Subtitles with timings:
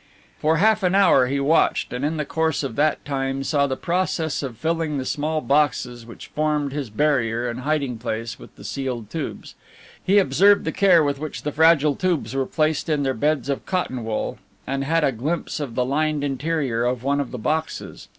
[0.39, 3.77] For half an hour he watched, and in the course of that time saw the
[3.77, 8.63] process of filling the small boxes which formed his barrier and hiding place with the
[8.63, 9.53] sealed tubes.
[10.03, 13.67] He observed the care with which the fragile tubes were placed in their beds of
[13.67, 18.07] cotton wool, and had a glimpse of the lined interior of one of the boxes.